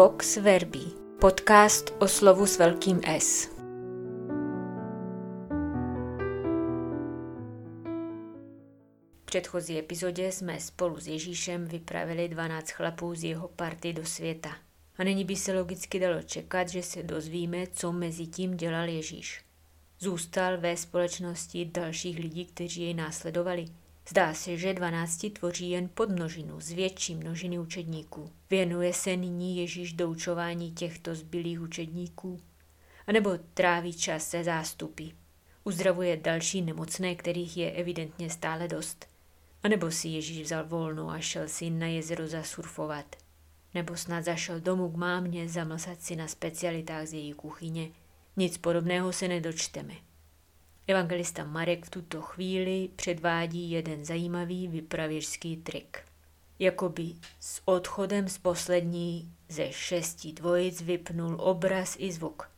Vox 0.00 0.36
Verbi, 0.36 0.84
podcast 1.18 1.94
o 1.98 2.08
slovu 2.08 2.46
s 2.46 2.58
velkým 2.58 3.00
S. 3.04 3.46
V 9.14 9.24
předchozí 9.24 9.78
epizodě 9.78 10.32
jsme 10.32 10.60
spolu 10.60 11.00
s 11.00 11.06
Ježíšem 11.06 11.64
vypravili 11.64 12.28
12 12.28 12.70
chlapů 12.70 13.14
z 13.14 13.24
jeho 13.24 13.48
party 13.48 13.92
do 13.92 14.04
světa. 14.04 14.56
A 14.98 15.04
nyní 15.04 15.24
by 15.24 15.36
se 15.36 15.52
logicky 15.58 16.00
dalo 16.00 16.22
čekat, 16.22 16.68
že 16.68 16.82
se 16.82 17.02
dozvíme, 17.02 17.66
co 17.66 17.92
mezi 17.92 18.26
tím 18.26 18.56
dělal 18.56 18.88
Ježíš. 18.88 19.44
Zůstal 19.98 20.58
ve 20.58 20.76
společnosti 20.76 21.64
dalších 21.64 22.18
lidí, 22.18 22.44
kteří 22.46 22.82
jej 22.82 22.94
následovali– 22.94 23.64
Zdá 24.10 24.34
se, 24.34 24.56
že 24.56 24.74
dvanácti 24.74 25.30
tvoří 25.30 25.70
jen 25.70 25.88
podmnožinu 25.94 26.60
z 26.60 26.70
větší 26.70 27.14
množiny 27.14 27.58
učedníků. 27.58 28.30
Věnuje 28.50 28.92
se 28.92 29.16
nyní 29.16 29.56
Ježíš 29.56 29.92
doučování 29.92 30.72
těchto 30.72 31.14
zbylých 31.14 31.60
učedníků? 31.60 32.40
A 33.06 33.12
nebo 33.12 33.38
tráví 33.54 33.92
čas 33.92 34.28
se 34.28 34.44
zástupy? 34.44 35.04
Uzdravuje 35.64 36.16
další 36.16 36.62
nemocné, 36.62 37.14
kterých 37.14 37.56
je 37.56 37.72
evidentně 37.72 38.30
stále 38.30 38.68
dost? 38.68 39.06
A 39.62 39.68
nebo 39.68 39.90
si 39.90 40.08
Ježíš 40.08 40.42
vzal 40.42 40.64
volno 40.66 41.10
a 41.10 41.20
šel 41.20 41.48
si 41.48 41.70
na 41.70 41.86
jezero 41.86 42.28
zasurfovat? 42.28 43.16
Nebo 43.74 43.96
snad 43.96 44.24
zašel 44.24 44.60
domů 44.60 44.90
k 44.90 44.96
mámě 44.96 45.48
zamlsat 45.48 46.02
si 46.02 46.16
na 46.16 46.28
specialitách 46.28 47.06
z 47.06 47.12
její 47.12 47.32
kuchyně? 47.32 47.90
Nic 48.36 48.58
podobného 48.58 49.12
se 49.12 49.28
nedočteme. 49.28 50.09
Evangelista 50.86 51.44
Marek 51.44 51.86
v 51.86 51.90
tuto 51.90 52.22
chvíli 52.22 52.88
předvádí 52.96 53.70
jeden 53.70 54.04
zajímavý 54.04 54.68
vypravěřský 54.68 55.56
trik. 55.56 55.98
Jakoby 56.58 57.14
s 57.40 57.62
odchodem 57.64 58.28
z 58.28 58.38
poslední 58.38 59.32
ze 59.48 59.72
šesti 59.72 60.32
dvojic 60.32 60.82
vypnul 60.82 61.36
obraz 61.40 61.96
i 61.98 62.12
zvuk. 62.12 62.50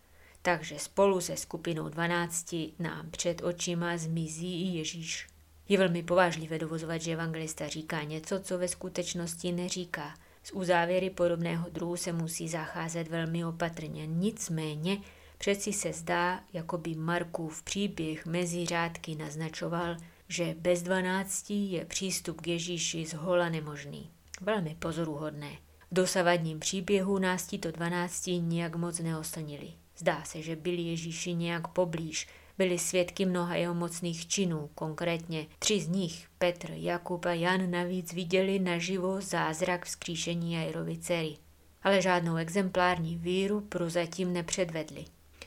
Takže 0.43 0.79
spolu 0.79 1.21
se 1.21 1.37
skupinou 1.37 1.89
dvanácti 1.89 2.73
nám 2.79 3.11
před 3.11 3.43
očima 3.43 3.97
zmizí 3.97 4.63
i 4.63 4.79
Ježíš. 4.79 5.27
Je 5.69 5.79
velmi 5.79 6.03
povážlivé 6.03 6.59
dovozovat, 6.59 7.03
že 7.03 7.13
evangelista 7.13 7.69
říká 7.69 8.03
něco, 8.03 8.41
co 8.41 8.59
ve 8.59 8.69
skutečnosti 8.69 9.53
neříká. 9.53 10.15
Z 10.43 10.53
uzávěry 10.53 11.11
podobného 11.11 11.71
druhu 11.71 11.97
se 11.97 12.13
musí 12.13 12.49
zacházet 12.49 13.09
velmi 13.09 13.45
opatrně. 13.45 14.07
Nicméně 14.07 14.99
Přeci 15.43 15.73
se 15.73 15.93
zdá, 15.93 16.41
jako 16.53 16.79
by 16.79 16.95
Markův 16.95 17.63
příběh 17.63 18.27
mezi 18.27 18.67
řádky 18.67 19.15
naznačoval, 19.15 19.97
že 20.29 20.55
bez 20.59 20.83
dvanácti 20.83 21.55
je 21.55 21.85
přístup 21.85 22.41
k 22.41 22.47
Ježíši 22.47 23.07
z 23.07 23.15
hola 23.15 23.49
nemožný. 23.49 24.11
Velmi 24.41 24.77
pozoruhodné. 24.79 25.51
V 25.91 25.95
dosavadním 25.95 26.61
příběhu 26.61 27.19
nás 27.19 27.47
tito 27.47 27.71
dvanácti 27.71 28.39
nijak 28.39 28.77
moc 28.77 28.99
neoslnili. 28.99 29.73
Zdá 29.99 30.25
se, 30.25 30.43
že 30.43 30.57
byli 30.57 30.83
Ježíši 30.83 31.35
nějak 31.35 31.69
poblíž, 31.69 32.29
byli 32.59 32.79
svědky 32.79 33.27
mnoha 33.27 33.55
jeho 33.55 33.75
mocných 33.75 34.29
činů, 34.29 34.71
konkrétně 34.75 35.47
tři 35.59 35.81
z 35.81 35.89
nich, 35.89 36.29
Petr, 36.39 36.71
Jakub 36.71 37.27
a 37.27 37.33
Jan, 37.33 37.71
navíc 37.71 38.13
viděli 38.13 38.59
naživo 38.59 39.21
zázrak 39.21 39.87
vzkříšení 39.87 40.53
Jairovi 40.53 40.99
dcery. 40.99 41.37
Ale 41.83 42.03
žádnou 42.03 42.37
exemplární 42.37 43.17
víru 43.17 43.61
prozatím 43.61 44.33
nepředvedli. 44.33 45.05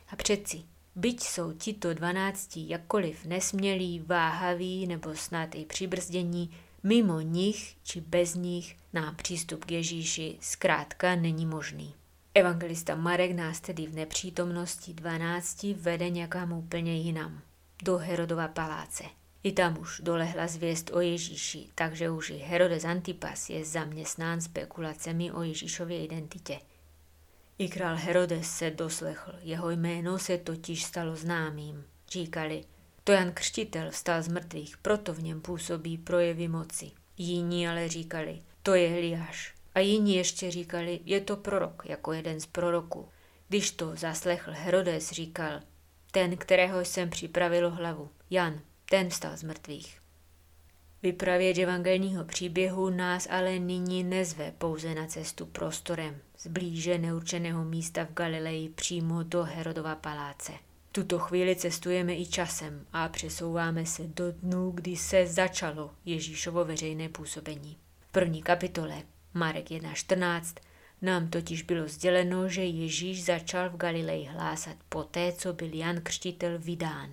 A 0.08 0.16
přeci, 0.16 0.64
byť 0.96 1.24
jsou 1.24 1.54
tito 1.54 1.94
dvanácti 1.94 2.66
jakkoliv 2.70 3.26
nesmělí, 3.26 4.00
váhaví 4.00 4.88
nebo 4.88 5.16
snad 5.16 5.56
i 5.56 5.66
přibrzdění, 5.66 6.52
mimo 6.84 7.20
nich 7.20 7.76
či 7.84 8.02
bez 8.02 8.36
nich 8.36 8.78
nám 8.94 9.16
přístup 9.16 9.66
k 9.66 9.72
Ježíši 9.72 10.38
zkrátka 10.42 11.16
není 11.16 11.46
možný. 11.46 11.94
Evangelista 12.34 12.96
Marek 12.96 13.32
nás 13.32 13.60
tedy 13.60 13.88
v 13.88 13.96
nepřítomnosti 13.96 14.94
dvanácti 14.94 15.74
vede 15.74 16.10
někam 16.10 16.54
úplně 16.54 16.98
jinam, 16.98 17.42
do 17.84 17.98
Herodova 17.98 18.48
paláce. 18.48 19.04
I 19.44 19.52
tam 19.52 19.78
už 19.80 20.02
dolehla 20.04 20.48
zvěst 20.48 20.92
o 20.94 21.02
Ježíši, 21.02 21.70
takže 21.76 22.10
už 22.10 22.30
i 22.30 22.38
Herodes 22.38 22.86
Antipas 22.86 23.50
je 23.50 23.66
zaměstnán 23.66 24.42
spekulacemi 24.42 25.32
o 25.32 25.44
Ježíšově 25.44 26.06
identitě– 26.06 26.60
i 27.58 27.70
král 27.70 27.96
Herodes 27.96 28.50
se 28.50 28.72
doslechl, 28.72 29.32
jeho 29.42 29.70
jméno 29.70 30.20
se 30.20 30.38
totiž 30.38 30.84
stalo 30.84 31.16
známým. 31.16 31.86
Říkali, 32.10 32.64
to 33.04 33.12
Jan 33.12 33.32
Křtitel 33.32 33.92
vstal 33.92 34.22
z 34.22 34.28
mrtvých, 34.28 34.78
proto 34.78 35.14
v 35.14 35.24
něm 35.24 35.42
působí 35.42 35.98
projevy 35.98 36.48
moci. 36.48 36.92
Jiní 37.18 37.68
ale 37.68 37.90
říkali, 37.90 38.42
to 38.64 38.76
je 38.76 38.98
Eliáš. 38.98 39.56
A 39.76 39.80
jiní 39.80 40.16
ještě 40.16 40.52
říkali, 40.52 41.00
je 41.06 41.22
to 41.22 41.38
prorok, 41.38 41.84
jako 41.86 42.14
jeden 42.14 42.40
z 42.40 42.46
proroků. 42.46 43.10
Když 43.48 43.72
to 43.72 43.96
zaslechl 43.96 44.52
Herodes, 44.54 45.12
říkal, 45.12 45.62
ten, 46.12 46.38
kterého 46.38 46.86
jsem 46.86 47.10
připravil 47.10 47.70
hlavu, 47.70 48.10
Jan, 48.30 48.62
ten 48.90 49.10
vstal 49.10 49.38
z 49.38 49.44
mrtvých. 49.44 50.02
Vypravěč 51.06 51.58
evangelního 51.58 52.24
příběhu 52.24 52.90
nás 52.90 53.28
ale 53.32 53.60
nyní 53.60 54.04
nezve 54.04 54.54
pouze 54.58 54.96
na 54.96 55.08
cestu 55.08 55.46
prostorem, 55.46 56.18
z 56.38 56.48
blíže 56.48 56.98
neurčeného 56.98 57.66
místa 57.66 58.06
v 58.06 58.14
Galileji 58.14 58.70
přímo 58.70 59.24
do 59.24 59.44
Herodova 59.44 59.96
paláce. 59.96 60.52
Tuto 60.92 61.20
chvíli 61.20 61.56
cestujeme 61.56 62.16
i 62.16 62.26
časem 62.26 62.86
a 62.94 63.10
přesouváme 63.10 63.86
se 63.86 64.04
do 64.08 64.32
dnů, 64.32 64.72
kdy 64.72 64.96
se 64.96 65.28
začalo 65.28 65.92
Ježíšovo 66.06 66.66
veřejné 66.66 67.10
působení. 67.10 67.78
V 68.00 68.12
první 68.12 68.42
kapitole, 68.44 69.04
Marek 69.34 69.70
1.14, 69.70 70.56
nám 71.02 71.30
totiž 71.30 71.62
bylo 71.62 71.88
sděleno, 71.88 72.50
že 72.50 72.64
Ježíš 72.64 73.26
začal 73.26 73.70
v 73.70 73.78
Galileji 73.78 74.26
hlásat 74.26 74.76
poté, 74.90 75.32
co 75.32 75.54
byl 75.54 75.74
Jan 75.74 76.02
Křtitel 76.02 76.60
vydán. 76.60 77.10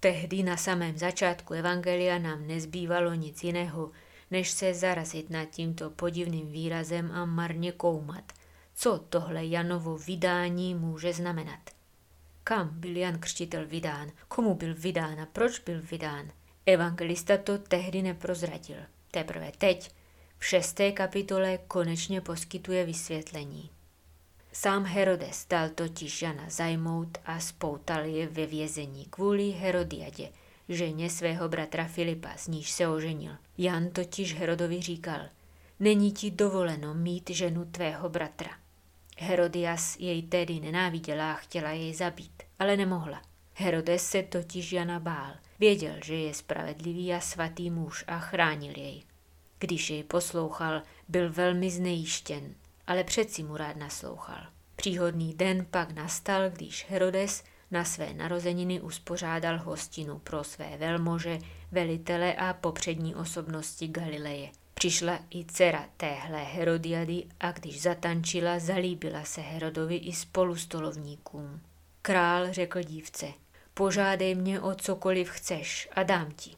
Tehdy 0.00 0.42
na 0.42 0.56
samém 0.56 0.98
začátku 0.98 1.54
Evangelia 1.54 2.18
nám 2.18 2.46
nezbývalo 2.46 3.14
nic 3.14 3.44
jiného, 3.44 3.90
než 4.30 4.50
se 4.50 4.74
zarazit 4.74 5.30
nad 5.30 5.44
tímto 5.44 5.90
podivným 5.90 6.52
výrazem 6.52 7.10
a 7.12 7.24
marně 7.24 7.72
koumat, 7.72 8.32
co 8.74 8.98
tohle 8.98 9.46
Janovo 9.46 9.98
vydání 9.98 10.74
může 10.74 11.12
znamenat. 11.12 11.60
Kam 12.44 12.68
byl 12.72 12.96
Jan 12.96 13.18
Křtitel 13.18 13.66
vydán, 13.66 14.10
komu 14.28 14.54
byl 14.54 14.74
vydán 14.74 15.20
a 15.20 15.26
proč 15.26 15.58
byl 15.58 15.82
vydán? 15.82 16.30
Evangelista 16.66 17.36
to 17.36 17.58
tehdy 17.58 18.02
neprozradil. 18.02 18.78
Teprve 19.10 19.52
teď, 19.58 19.90
v 20.38 20.46
šesté 20.46 20.92
kapitole, 20.92 21.58
konečně 21.68 22.20
poskytuje 22.20 22.84
vysvětlení. 22.84 23.70
Sám 24.52 24.84
Herodes 24.84 25.46
dal 25.50 25.68
totiž 25.68 26.22
Jana 26.22 26.44
zajmout 26.48 27.18
a 27.24 27.40
spoutal 27.40 28.04
je 28.04 28.26
ve 28.26 28.46
vězení 28.46 29.06
kvůli 29.10 29.50
Herodiadě, 29.50 30.28
ženě 30.68 31.10
svého 31.10 31.48
bratra 31.48 31.84
Filipa, 31.84 32.36
z 32.36 32.48
níž 32.48 32.70
se 32.70 32.88
oženil. 32.88 33.32
Jan 33.58 33.90
totiž 33.90 34.34
Herodovi 34.34 34.82
říkal, 34.82 35.20
není 35.80 36.12
ti 36.12 36.30
dovoleno 36.30 36.94
mít 36.94 37.30
ženu 37.30 37.64
tvého 37.64 38.08
bratra. 38.08 38.50
Herodias 39.18 39.96
jej 39.98 40.22
tedy 40.22 40.60
nenáviděla 40.60 41.32
a 41.32 41.36
chtěla 41.36 41.70
jej 41.70 41.94
zabít, 41.94 42.42
ale 42.58 42.76
nemohla. 42.76 43.22
Herodes 43.54 44.06
se 44.06 44.22
totiž 44.22 44.72
Jana 44.72 45.00
bál. 45.00 45.32
Věděl, 45.58 45.94
že 46.04 46.14
je 46.14 46.34
spravedlivý 46.34 47.14
a 47.14 47.20
svatý 47.20 47.70
muž 47.70 48.04
a 48.06 48.18
chránil 48.18 48.78
jej. 48.78 49.02
Když 49.58 49.90
jej 49.90 50.04
poslouchal, 50.04 50.82
byl 51.08 51.32
velmi 51.32 51.70
znejištěn 51.70 52.54
ale 52.90 53.04
přeci 53.04 53.42
mu 53.42 53.56
rád 53.56 53.76
naslouchal. 53.76 54.46
Příhodný 54.76 55.34
den 55.34 55.66
pak 55.70 55.92
nastal, 55.92 56.50
když 56.50 56.86
Herodes 56.88 57.44
na 57.70 57.84
své 57.84 58.14
narozeniny 58.14 58.80
uspořádal 58.80 59.58
hostinu 59.58 60.18
pro 60.18 60.44
své 60.44 60.76
velmože, 60.76 61.38
velitele 61.72 62.34
a 62.34 62.52
popřední 62.54 63.14
osobnosti 63.14 63.88
Galileje. 63.88 64.50
Přišla 64.74 65.18
i 65.30 65.44
dcera 65.44 65.84
téhle 65.96 66.42
Herodiady 66.42 67.24
a 67.40 67.52
když 67.52 67.82
zatančila, 67.82 68.58
zalíbila 68.58 69.24
se 69.24 69.40
Herodovi 69.40 69.96
i 69.96 70.12
spolustolovníkům. 70.12 71.60
Král 72.02 72.52
řekl 72.52 72.82
dívce, 72.82 73.26
požádej 73.74 74.34
mě 74.34 74.60
o 74.60 74.74
cokoliv 74.74 75.30
chceš 75.30 75.88
a 75.92 76.02
dám 76.02 76.30
ti. 76.36 76.50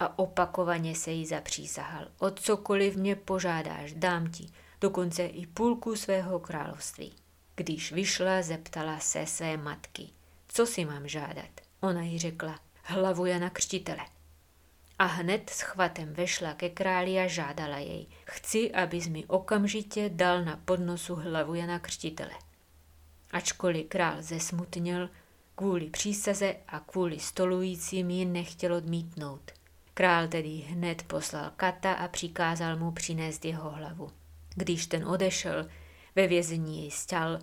A 0.00 0.18
opakovaně 0.18 0.94
se 0.94 1.10
jí 1.10 1.26
zapřísahal, 1.26 2.08
o 2.18 2.30
cokoliv 2.30 2.96
mě 2.96 3.16
požádáš, 3.16 3.92
dám 3.92 4.30
ti, 4.30 4.46
dokonce 4.82 5.26
i 5.26 5.46
půlku 5.46 5.96
svého 5.96 6.38
království. 6.38 7.12
Když 7.54 7.92
vyšla, 7.92 8.42
zeptala 8.42 8.98
se 8.98 9.26
své 9.26 9.56
matky, 9.56 10.08
co 10.48 10.66
si 10.66 10.84
mám 10.84 11.08
žádat. 11.08 11.50
Ona 11.80 12.02
jí 12.02 12.18
řekla, 12.18 12.60
hlavu 12.82 13.26
Jana 13.26 13.50
Křtitele. 13.50 14.06
A 14.98 15.04
hned 15.04 15.50
s 15.50 15.60
chvatem 15.60 16.12
vešla 16.12 16.54
ke 16.54 16.68
králi 16.68 17.18
a 17.18 17.26
žádala 17.26 17.78
jej, 17.78 18.06
chci, 18.24 18.72
abys 18.72 19.08
mi 19.08 19.26
okamžitě 19.26 20.10
dal 20.14 20.44
na 20.44 20.60
podnosu 20.64 21.14
hlavu 21.14 21.54
Jana 21.54 21.78
Křtitele. 21.78 22.34
Ačkoliv 23.30 23.88
král 23.88 24.22
zesmutnil, 24.22 25.10
kvůli 25.54 25.90
přísaze 25.90 26.56
a 26.68 26.80
kvůli 26.80 27.18
stolujícím 27.18 28.10
ji 28.10 28.24
nechtěl 28.24 28.74
odmítnout. 28.74 29.50
Král 29.94 30.28
tedy 30.28 30.48
hned 30.48 31.02
poslal 31.02 31.50
kata 31.56 31.92
a 31.92 32.08
přikázal 32.08 32.76
mu 32.76 32.92
přinést 32.92 33.44
jeho 33.44 33.70
hlavu. 33.70 34.21
Když 34.54 34.86
ten 34.86 35.08
odešel, 35.08 35.66
Ve 36.16 36.26
vězení 36.26 36.80
jej 36.80 36.90
stal, 36.90 37.38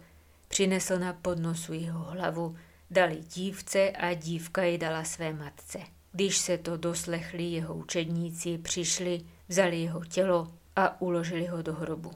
přinesl 0.48 1.00
na 1.00 1.14
podnosu 1.14 1.74
jeho 1.74 2.00
hlavu, 2.00 2.56
dali 2.92 3.16
dívce 3.16 3.92
a 3.92 4.14
dívka 4.14 4.64
ji 4.64 4.78
dala 4.78 5.04
své 5.04 5.34
matce. 5.34 5.80
Když 6.12 6.38
se 6.38 6.58
to 6.58 6.78
doslechli 6.78 7.44
jeho 7.44 7.76
učedníci, 7.76 8.58
přišli, 8.58 9.22
vzali 9.48 9.82
jeho 9.82 10.06
tělo 10.06 10.52
a 10.76 11.02
uložili 11.02 11.46
ho 11.46 11.62
do 11.62 11.74
hrobu. 11.74 12.12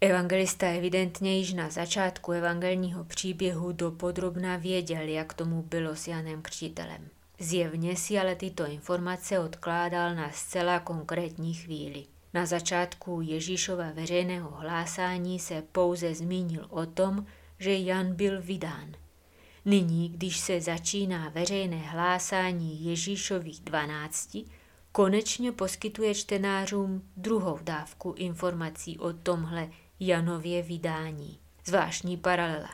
Evangelista 0.00 0.66
evidentně 0.66 1.38
již 1.38 1.52
na 1.52 1.70
začátku 1.70 2.32
evangelního 2.32 3.04
příběhu 3.04 3.72
dopodrobna 3.72 4.56
věděl, 4.56 5.08
jak 5.08 5.34
tomu 5.34 5.62
bylo 5.62 5.96
s 5.96 6.08
Janem 6.08 6.42
Křtitelem. 6.42 7.08
Zjevně 7.38 7.96
si 7.96 8.18
ale 8.18 8.36
tyto 8.36 8.66
informace 8.66 9.38
odkládal 9.38 10.14
na 10.14 10.30
zcela 10.30 10.80
konkrétní 10.80 11.54
chvíli. 11.54 12.13
Na 12.34 12.46
začátku 12.46 13.20
Ježíšova 13.20 13.90
veřejného 13.92 14.50
hlásání 14.50 15.38
se 15.38 15.62
pouze 15.72 16.14
zmínil 16.14 16.66
o 16.70 16.86
tom, 16.86 17.26
že 17.58 17.74
Jan 17.74 18.14
byl 18.14 18.42
vydán. 18.42 18.94
Nyní, 19.64 20.08
když 20.08 20.38
se 20.38 20.60
začíná 20.60 21.28
veřejné 21.28 21.76
hlásání 21.76 22.84
Ježíšových 22.84 23.60
dvanácti, 23.60 24.44
konečně 24.92 25.52
poskytuje 25.52 26.14
čtenářům 26.14 27.02
druhou 27.16 27.58
dávku 27.62 28.14
informací 28.16 28.98
o 28.98 29.12
tomhle 29.12 29.68
Janově 30.00 30.62
vydání. 30.62 31.38
Zvláštní 31.64 32.16
paralela. 32.16 32.70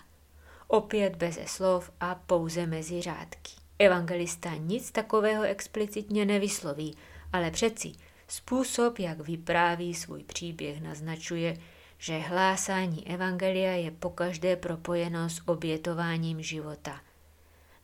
Opět 0.68 1.16
beze 1.16 1.44
slov 1.46 1.90
a 2.00 2.14
pouze 2.14 2.66
mezi 2.66 3.02
řádky. 3.02 3.52
Evangelista 3.78 4.54
nic 4.54 4.90
takového 4.90 5.42
explicitně 5.42 6.24
nevysloví, 6.24 6.96
ale 7.32 7.50
přeci 7.50 7.92
způsob, 8.30 8.98
jak 8.98 9.20
vypráví 9.20 9.94
svůj 9.94 10.24
příběh, 10.24 10.80
naznačuje, 10.80 11.56
že 11.98 12.18
hlásání 12.18 13.08
Evangelia 13.08 13.72
je 13.72 13.90
pokaždé 13.90 14.56
propojeno 14.56 15.30
s 15.30 15.48
obětováním 15.48 16.42
života. 16.42 17.00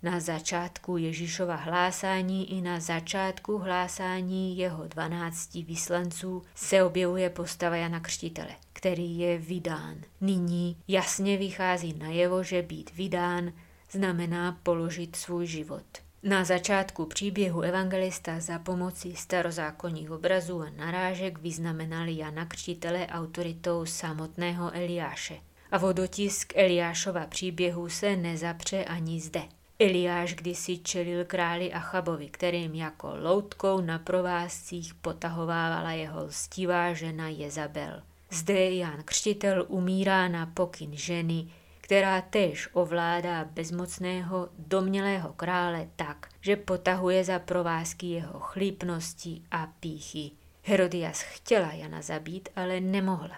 Na 0.03 0.21
začátku 0.21 0.97
Ježíšova 0.97 1.55
hlásání 1.55 2.59
i 2.59 2.61
na 2.61 2.81
začátku 2.81 3.59
hlásání 3.59 4.59
jeho 4.59 4.89
dvanácti 4.89 5.63
vyslanců 5.63 6.43
se 6.55 6.83
objevuje 6.83 7.31
postava 7.31 7.77
Jana 7.77 8.01
Křtitele, 8.01 8.57
který 8.73 9.19
je 9.19 9.39
vydán. 9.39 9.97
Nyní 10.21 10.77
jasně 10.89 11.37
vychází 11.37 11.95
najevo, 11.99 12.43
že 12.43 12.63
být 12.63 12.97
vydán 12.97 13.53
znamená 13.91 14.61
položit 14.63 15.17
svůj 15.17 15.47
život. 15.47 16.06
Na 16.29 16.45
začátku 16.45 17.07
příběhu 17.07 17.61
evangelista 17.61 18.41
za 18.41 18.59
pomocí 18.59 19.17
starozákonních 19.17 20.11
obrazů 20.11 20.63
a 20.63 20.71
narážek 20.77 21.39
vyznamenali 21.39 22.17
Jana 22.17 22.45
Křtitele 22.45 23.07
autoritou 23.07 23.87
samotného 23.87 24.71
Eliáše. 24.75 25.37
A 25.71 25.79
vodotisk 25.79 26.53
Eliášova 26.57 27.27
příběhu 27.27 27.89
se 27.89 28.17
nezapře 28.17 28.85
ani 28.85 29.21
zde. 29.21 29.43
Eliáš 29.79 30.35
kdysi 30.35 30.79
čelil 30.79 31.25
králi 31.25 31.73
Achabovi, 31.73 32.29
kterým 32.29 32.75
jako 32.75 33.13
loutkou 33.23 33.81
na 33.81 33.99
provázcích 33.99 34.95
potahovávala 34.95 35.93
jeho 35.93 36.25
lstivá 36.25 36.93
žena 36.93 37.29
Jezabel. 37.29 38.03
Zde 38.31 38.71
Jan 38.71 39.03
Křtitel 39.05 39.65
umírá 39.69 40.29
na 40.29 40.47
pokyn 40.47 40.97
ženy, 40.97 41.47
která 41.87 42.21
též 42.21 42.69
ovládá 42.73 43.45
bezmocného 43.45 44.49
domělého 44.59 45.33
krále 45.33 45.89
tak, 45.97 46.29
že 46.41 46.57
potahuje 46.57 47.25
za 47.25 47.39
provázky 47.39 48.07
jeho 48.07 48.41
chlípnosti 48.41 49.43
a 49.51 49.67
píchy. 49.81 50.31
Herodias 50.63 51.21
chtěla 51.21 51.73
Jana 51.73 52.03
zabít, 52.03 52.49
ale 52.57 52.81
nemohla. 52.81 53.37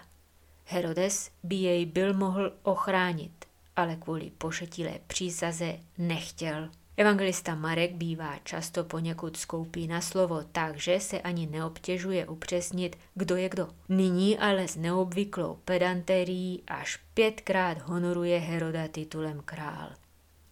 Herodes 0.65 1.31
by 1.43 1.55
jej 1.55 1.85
byl 1.85 2.13
mohl 2.13 2.53
ochránit, 2.63 3.45
ale 3.75 3.95
kvůli 3.95 4.31
pošetilé 4.37 4.99
přísaze 5.07 5.79
nechtěl. 5.97 6.69
Evangelista 6.99 7.55
Marek 7.55 7.91
bývá 7.91 8.39
často 8.43 8.83
poněkud 8.83 9.37
skoupý 9.37 9.87
na 9.87 10.01
slovo, 10.01 10.43
takže 10.51 10.99
se 10.99 11.21
ani 11.21 11.47
neobtěžuje 11.47 12.27
upřesnit, 12.27 12.95
kdo 13.15 13.35
je 13.35 13.49
kdo. 13.49 13.67
Nyní 13.89 14.37
ale 14.37 14.67
s 14.67 14.75
neobvyklou 14.75 15.59
pedantérií 15.65 16.63
až 16.67 16.99
pětkrát 17.13 17.81
honoruje 17.81 18.39
Heroda 18.39 18.87
titulem 18.87 19.41
král. 19.45 19.89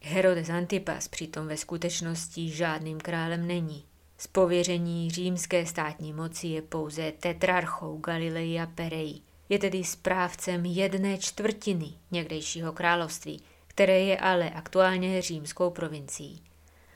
Herodes 0.01 0.49
Antipas 0.49 1.07
přitom 1.07 1.47
ve 1.47 1.57
skutečnosti 1.57 2.49
žádným 2.49 2.99
králem 2.99 3.47
není. 3.47 3.85
Z 4.17 4.27
pověření 4.27 5.11
římské 5.11 5.65
státní 5.65 6.13
moci 6.13 6.47
je 6.47 6.61
pouze 6.61 7.11
tetrarchou 7.11 7.97
Galileji 7.97 8.59
a 8.59 8.65
Pereji. 8.65 9.21
Je 9.49 9.59
tedy 9.59 9.83
správcem 9.83 10.65
jedné 10.65 11.17
čtvrtiny 11.17 11.93
někdejšího 12.11 12.73
království, 12.73 13.41
které 13.77 13.99
je 13.99 14.17
ale 14.17 14.49
aktuálně 14.49 15.21
římskou 15.21 15.69
provincií. 15.69 16.41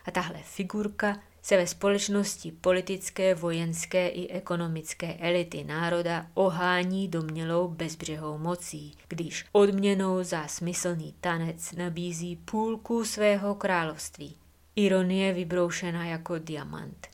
A 0.06 0.12
tahle 0.12 0.39
figurka 0.44 1.19
se 1.42 1.57
ve 1.57 1.68
společnosti 1.68 2.51
politické, 2.51 3.36
vojenské 3.36 4.07
i 4.07 4.28
ekonomické 4.28 5.13
elity 5.13 5.63
národa 5.63 6.28
ohání 6.33 7.07
domnělou 7.07 7.68
bezbřehou 7.68 8.38
mocí, 8.38 8.98
když 9.07 9.45
odměnou 9.51 10.24
za 10.24 10.48
smyslný 10.48 11.13
tanec 11.22 11.72
nabízí 11.72 12.36
půlku 12.36 13.06
svého 13.06 13.56
království. 13.56 14.36
Ironie 14.75 15.34
vybroušená 15.34 16.06
jako 16.06 16.39
diamant. 16.39 17.07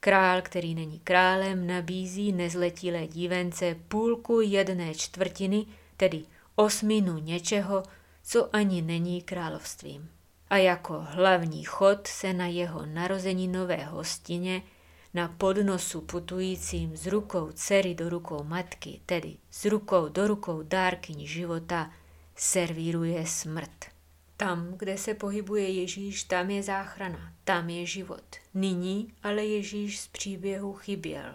Král, 0.00 0.42
který 0.42 0.74
není 0.74 1.00
králem, 1.04 1.66
nabízí 1.66 2.32
nezletilé 2.32 3.06
dívence 3.06 3.76
půlku 3.88 4.40
jedné 4.40 4.94
čtvrtiny, 4.94 5.66
tedy 5.96 6.22
osminu 6.56 7.18
něčeho, 7.18 7.82
co 8.26 8.56
ani 8.56 8.82
není 8.82 9.22
královstvím. 9.22 10.10
A 10.50 10.56
jako 10.56 11.06
hlavní 11.08 11.64
chod 11.64 12.06
se 12.06 12.32
na 12.32 12.46
jeho 12.46 12.86
narozeninové 12.86 13.84
hostině 13.84 14.62
na 15.14 15.28
podnosu 15.28 16.00
putujícím 16.00 16.96
z 16.96 17.06
rukou 17.06 17.52
dcery 17.52 17.94
do 17.94 18.08
rukou 18.08 18.44
matky, 18.44 19.00
tedy 19.06 19.36
z 19.50 19.64
rukou 19.64 20.08
do 20.08 20.26
rukou 20.26 20.62
dárkyň 20.62 21.26
života, 21.26 21.90
servíruje 22.36 23.26
smrt. 23.26 23.84
Tam, 24.36 24.74
kde 24.76 24.98
se 24.98 25.14
pohybuje 25.14 25.70
Ježíš, 25.70 26.24
tam 26.24 26.50
je 26.50 26.62
záchrana, 26.62 27.32
tam 27.44 27.70
je 27.70 27.86
život. 27.86 28.24
Nyní 28.54 29.12
ale 29.22 29.44
Ježíš 29.44 30.00
z 30.00 30.06
příběhu 30.06 30.72
chyběl. 30.72 31.34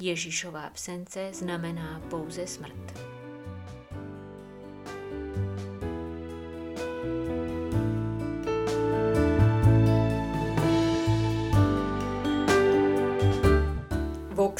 Ježíšová 0.00 0.62
absence 0.62 1.30
znamená 1.32 2.00
pouze 2.10 2.46
smrt. 2.46 3.17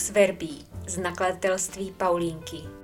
Vox 0.09 0.15
Verbi 0.15 0.49
z 0.87 0.99
nakladatelství 0.99 1.93
Paulínky 1.99 2.78